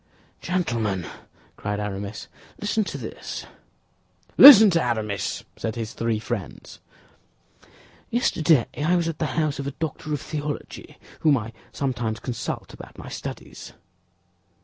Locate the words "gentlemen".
0.41-1.05